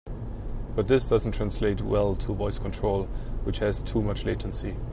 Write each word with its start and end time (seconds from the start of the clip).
But 0.73 0.87
this 0.87 1.05
doesn't 1.07 1.33
translate 1.33 1.83
well 1.83 2.15
to 2.15 2.33
voice 2.33 2.57
control, 2.57 3.03
which 3.43 3.59
has 3.59 3.83
too 3.83 4.01
much 4.01 4.25
latency. 4.25 4.75